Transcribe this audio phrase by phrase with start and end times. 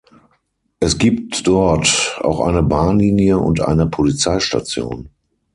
[0.79, 5.09] Es gibt dort auch eine Bahnlinie und eine Polizeistation.